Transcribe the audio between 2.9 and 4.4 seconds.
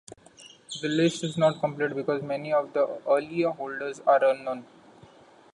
earlier holders are